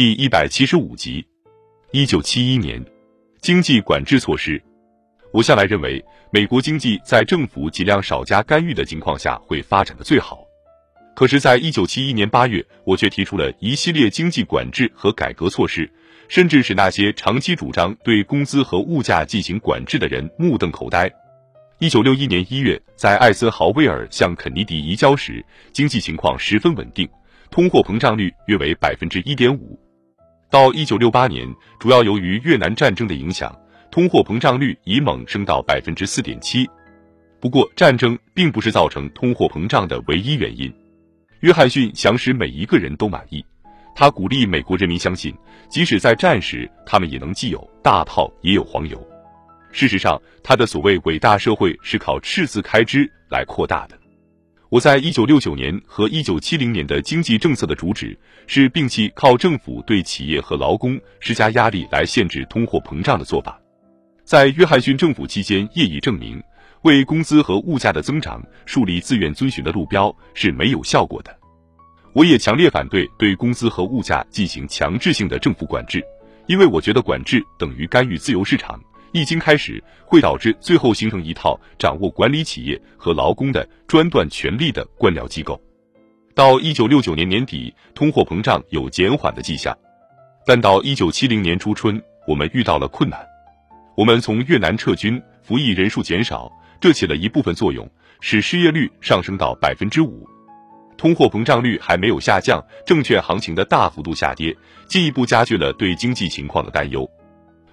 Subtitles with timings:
[0.00, 1.22] 第一百七十五集。
[1.90, 2.82] 一九七一年，
[3.42, 4.58] 经济管制措施。
[5.30, 10.42] 我向来认为，美国经济在政府尽量少加干预的情况下会发展的最好。
[11.14, 15.86] 可是，在一九七一年八月，我却提出了一系列经济管制和改革措施，
[16.28, 21.12] 甚至使那些长期主张对工资和物价进行管制的人目瞪口呆。
[21.78, 25.44] 一九六一年一月，在艾森豪威尔向肯尼迪移交时，
[25.74, 27.06] 经济情况十分稳定，
[27.50, 29.78] 通货膨胀率约为百分之一点五。
[30.50, 31.48] 到一九六八年，
[31.78, 33.56] 主要由于越南战争的影响，
[33.88, 36.68] 通货膨胀率已猛升到百分之四点七。
[37.38, 40.72] 不过，战争并不是造成通货膨胀的唯一原因。
[41.38, 43.44] 约翰逊想使每一个人都满意，
[43.94, 45.32] 他鼓励美国人民相信，
[45.68, 49.00] 即使在战时，他们也能既有大炮也有黄油。
[49.70, 53.99] 事实上，他的所谓伟大社会是靠赤字开支来扩大的。
[54.70, 58.16] 我在一九六九年和一九七零年的经济政策的主旨
[58.46, 63.60] 是摒弃靠政府对企业和劳工施加压力来限制通货膨胀的做法。
[64.24, 66.40] 在约翰逊政府期间，业已证明，
[66.82, 71.36] 为工资和物价的增长树立自愿遵循的路标是没有效果的。
[72.12, 76.00] 我也强烈反对对工资和物价进行强制性的政府管制，
[76.46, 78.80] 因为我觉得管制等于干预自由市场。
[79.12, 85.60] 一经开始，会导致最后形成一套掌握管理企业和劳工的专断权力的官僚机构。
[86.34, 89.76] 到一九六九年年底，通货膨胀有减缓的迹象，
[90.46, 93.20] 但到一九七零年初春，我们遇到了困难。
[93.96, 96.50] 我们从越南撤军，服役人数减少，
[96.80, 97.86] 这起了一部分作用，
[98.20, 100.26] 使失业率上升到百分之五，
[100.96, 107.10] 通货膨胀率还没有下降，证券行情的大幅度下跌，进一步加剧了对经济情况的担忧。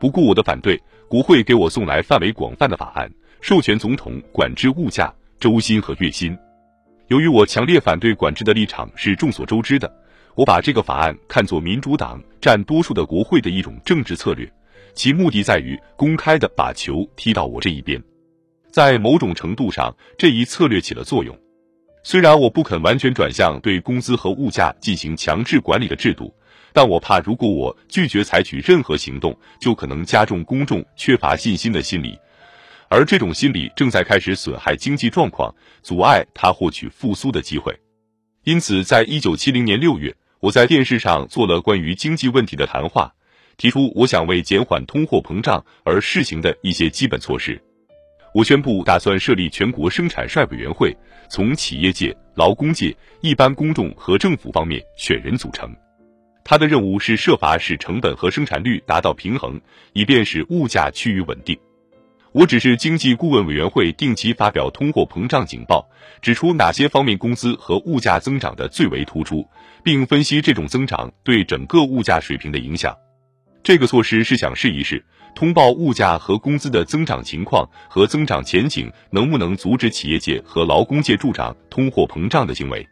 [0.00, 0.80] 不顾我的反对。
[1.06, 6.38] 国会给我送来范围广泛的法案，授权总统管制物价、周薪和月薪。
[7.08, 9.92] 由于我强烈反对管制的立场是众所周知的，
[10.36, 14.48] 我把这个法案看作民主党占多数的国会的一种政治策略，
[14.94, 18.00] 其目的在于公开的把球踢到我这一边。
[18.70, 21.36] 在某种程度上，这一策略起了作用。
[22.04, 26.32] 虽然我不肯完全转向对工资和物价进行强制管理的制度。
[26.72, 32.18] 但我怕，如果我拒绝采取任何行动，就可能加重公众缺乏信心的心理，
[32.88, 37.76] 而这种心理正在开始损害经济状况，阻碍他获取复苏的机会。
[38.44, 43.12] 因此，在一九七零年六月，我在电视上做了关于经济问题的谈话，
[43.56, 47.60] 提出我想为减缓通货膨胀而试行的一些基本措施。
[48.32, 50.96] 我宣布打算设立全国生产率委员会，
[51.28, 55.68] 从企业界、劳工界、一般公众和政府方面选人组成。
[56.44, 59.60] 他的任务是设法使成本和生产率达到平衡，
[59.92, 61.58] 以便使物价趋于稳定。
[62.32, 65.84] 我只是经济顾问委员会定期发表通货膨胀警报，
[66.22, 69.44] 指出哪些方面工资和物价增长的最为突出，
[69.82, 72.96] 并分析这种增长对整个物价水平的影响。
[73.62, 82.88] 这个措施是想试一试，通报物价和工资的增长情况和增长前景能不能阻止企业界和劳工界助长通货膨胀的行为。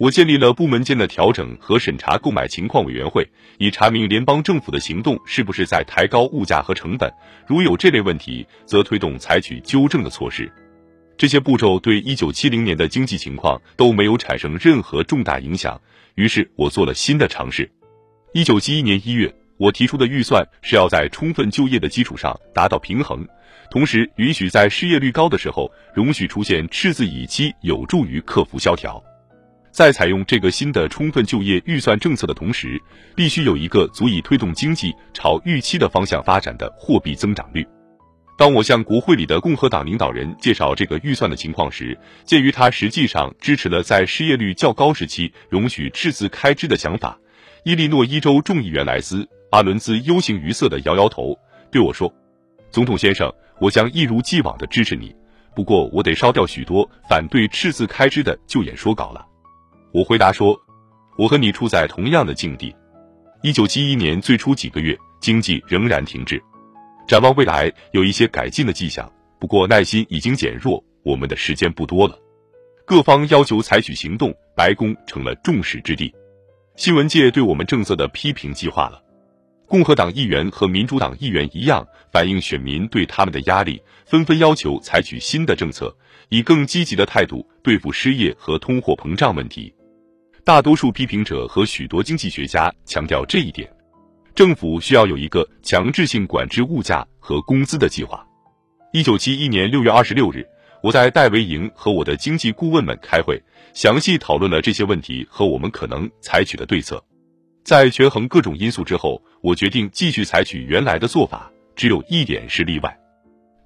[0.00, 3.22] 我建立了部门间的调整和审查购买情况委员会，
[3.58, 7.12] 以查明联邦政府的行动是不是在抬高物价和成本。
[7.46, 10.50] 如有这类问题，则推动采取纠正的措施。
[11.18, 15.78] 这些步骤对一九七零年的经济情况都没有产生任何重大影响。
[16.14, 17.70] 于是我做了新的尝试。
[18.32, 23.22] 一九七一年一月，我提出的预算是要在充分就业的基础上达到平衡，
[23.70, 28.98] 同时允许在失业率高的时候容许出现赤字以期，有助于克服萧条。
[29.72, 32.80] 在采用这个新的充分就业预算政策的同时，
[33.14, 37.66] 必须有一个足以推动经济朝预期的方向发展的货币增长率。
[38.36, 47.18] 当我向国会里的共和党领导人介绍这个预算的情况时，鉴于他实际上支持了在失业率较高时期容许赤字开支的想法，
[47.64, 49.18] 伊利诺伊州众议员莱斯·
[49.50, 51.38] 阿伦兹忧形于色地摇摇头，
[51.70, 52.12] 对我说
[52.72, 55.14] ：“总统先生，我将一如既往地支持你，
[55.54, 59.26] 不过我得烧掉许多反对赤字开支的旧演说稿了。”
[59.92, 60.56] 我回答说
[61.18, 62.74] ：“我和你处在同样的境地。
[63.42, 66.40] 一九七一年最初几个月，经济仍然停滞。
[67.08, 69.10] 展望未来，有一些改进的迹象，
[69.40, 72.16] 不过耐心已经减弱，我们的时间不多了。
[72.86, 76.14] 各方要求采取行动，白宫成了众矢之的。
[76.76, 79.02] 新闻界对我们政策的批评激化了。
[79.66, 85.92] 共和党议员和民主党议员一样，反映选民对他们的压力，纷纷要求采取新的政策，
[86.28, 89.74] 以更积极的态度对付失业和通货膨胀问题。”
[90.42, 93.70] 大多数批评者和许多经济学家强调这一点：
[94.34, 98.26] 政府需要有一个强制性管制物价和工资的计划。
[98.92, 100.46] 一九七一年六月二十六日，
[100.82, 103.40] 我在戴维营和我的经济顾问们开会，
[103.74, 107.02] 详细讨论了这些问题和我们可能采取的对策。
[107.62, 111.50] 在权衡各种因素之后，我决定继续采取原来的做法。
[111.76, 112.98] 只有一点是例外。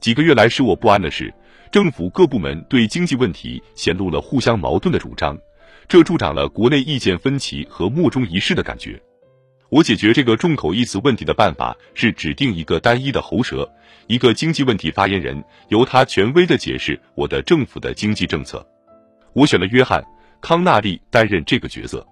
[0.00, 1.32] 几个月来使我不安的是，
[1.72, 5.36] 政府各部门对经济问题显露了互相矛盾的主张，
[5.88, 9.00] 这助长了国内意见分歧和莫衷一是的感觉。
[9.70, 13.68] 我解决这个众口一词问题的办法是指定一个单一的喉舌，
[14.06, 18.64] 一个经济问题发言人，由他权威的解释我的政府的经济政策。
[19.32, 20.00] 我选了约翰·
[20.40, 22.06] 康纳利担任这个角色。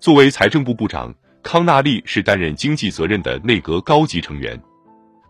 [0.00, 4.58] 作为财政部部长，康纳利是担任经济责任的内阁高级成员。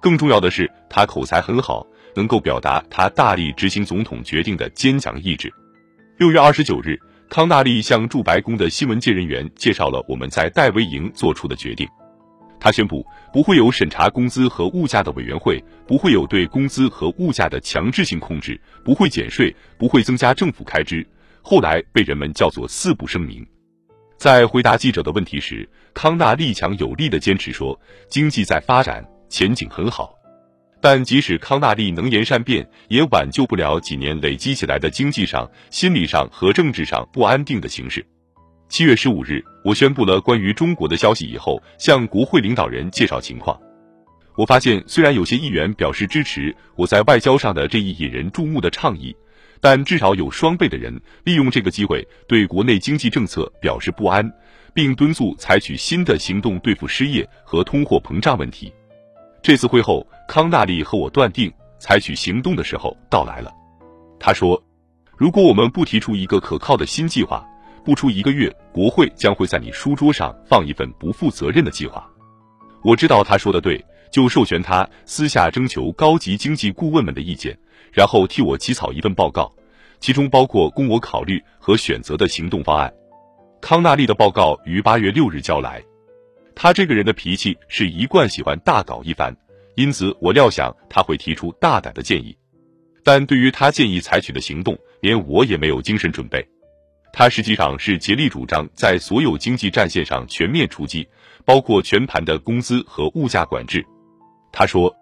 [0.00, 1.84] 更重要的是，他口才很好，
[2.14, 5.52] 能够表达他大力执行总统决定的坚强意志。
[6.18, 6.96] 六月二十九日，
[7.28, 11.88] 康纳利向驻白宫的新闻界人员介绍了我们在戴维营做出的决定。
[12.60, 21.06] 他宣布不会有审查工资和物价的委员会，不会有对工资和物价的强制性控制，不会减税，不会增加政府开支。
[21.42, 23.46] 后来被人们叫做“四不声明”。
[24.16, 27.78] 在回答记者的问题时，康纳利强有力的坚持说
[28.08, 30.13] ：“经济在发展。”前景很好，
[30.84, 38.04] 但即使康纳利能言善辩，也挽救不了几年累积起来的经济上、心理上和政治上不安定的形势。
[38.68, 43.58] 七月十五日，我宣布了关于中国的消息以后，向国会领导人介绍情况。
[44.36, 49.16] 我发现，虽然有些议员表示支持我在外交上的这一引人注目的倡议，
[49.62, 50.94] 但至少有双倍的人
[51.24, 54.30] 利用这个机会对国内经济政策表示不安，
[54.74, 58.70] 并敦促采取新的行动对付失业和通货膨胀问题。
[59.42, 63.52] 这次会后，康纳利和我断定，采取行动的时候到来了。
[64.18, 64.62] 他说
[65.16, 67.46] ：“如果我们不提出一个可靠的新计划，
[67.84, 72.08] 不出一个月，国会将会在你书桌上放一份不负责任的计划。”
[72.82, 77.58] 我知道他说的对，就授权他私下征求高级经济顾问们的意见，
[77.92, 79.52] 然后替我起草一份报告，
[80.00, 82.92] 其中包括供我考虑和选择的行动方案。
[83.60, 85.82] 康纳利的报告于八月六日交来。
[86.54, 89.34] 他这个人的脾气是一贯喜欢大搞一番，
[89.74, 92.36] 因此我料想他会提出大胆的建议。
[93.02, 96.46] 但对于他建议采取的行动，连我也没有精神准备。
[97.12, 101.06] 他实际上是竭力主张在所有经济战线上全面出击，
[101.44, 103.84] 包括全盘的工资和物价管制。
[104.50, 104.92] 他说：“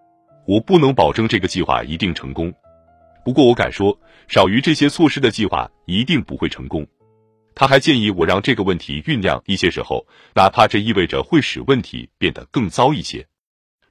[0.45, 2.53] 我不能保证这个计划一定成功，
[3.23, 3.97] 不过我敢说，
[4.27, 6.85] 少于这些措施的计划一定不会成功。”
[7.55, 10.05] 他还建议我让这个问题酝酿一些时候，
[10.35, 13.25] 哪怕这意味着会使问题变得更糟一些。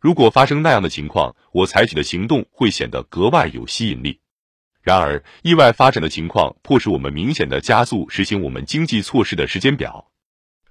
[0.02, 4.18] 如果发生那样的情况，我采取的行动会显得格外有吸引力。
[4.82, 10.10] 然而，意外发展的情况迫使我们明显的加速实行我们经济措施的时间表。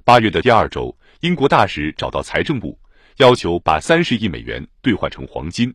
[0.04, 2.78] 八月的第二周，英国大使找到财政部，
[3.20, 5.74] 要求把三十亿美元兑换成黄金，